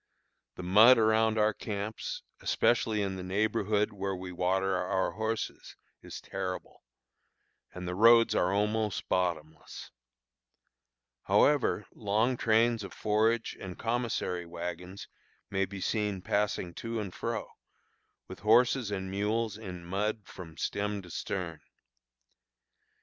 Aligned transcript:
The 0.55 0.63
mud 0.63 0.97
around 0.97 1.37
our 1.37 1.53
camps, 1.53 2.23
especially 2.39 3.03
in 3.03 3.17
the 3.17 3.23
neighborhood 3.23 3.93
where 3.93 4.15
we 4.15 4.31
water 4.31 4.75
our 4.75 5.11
horses, 5.11 5.75
is 6.01 6.19
terrible, 6.19 6.81
and 7.71 7.87
the 7.87 7.93
roads 7.93 8.33
are 8.33 8.51
almost 8.51 9.07
bottomless. 9.07 9.91
However, 11.25 11.85
long 11.93 12.35
trains 12.35 12.83
of 12.83 12.93
forage 12.95 13.55
and 13.59 13.77
commissary 13.77 14.47
wagons 14.47 15.07
may 15.51 15.65
be 15.65 15.79
seen 15.79 16.23
passing 16.23 16.73
to 16.81 16.99
and 16.99 17.13
fro, 17.13 17.51
with 18.27 18.39
horses 18.39 18.89
and 18.89 19.11
mules 19.11 19.55
in 19.55 19.85
mud 19.85 20.25
from 20.25 20.57
"stem 20.57 21.03
to 21.03 21.11
stern." 21.11 21.61